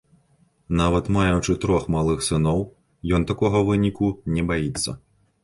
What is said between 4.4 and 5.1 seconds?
баіцца.